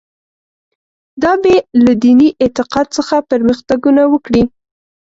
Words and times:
دا 1.21 1.31
بې 1.41 1.55
له 1.83 1.91
دیني 2.03 2.29
اعتقاد 2.43 2.87
څخه 2.97 3.15
پرمختګونه 3.31 4.01
وکړي. 4.13 4.43